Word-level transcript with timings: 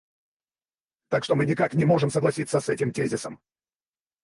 Так 1.09 1.23
что 1.23 1.35
мы 1.35 1.45
никак 1.45 1.75
не 1.75 1.85
можем 1.85 2.09
согласиться 2.09 2.59
с 2.59 2.69
этим 2.69 2.91
тезисом. 2.91 3.39